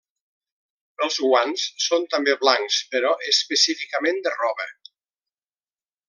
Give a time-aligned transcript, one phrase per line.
[1.07, 4.67] Els guants són també blancs però específicament de roba.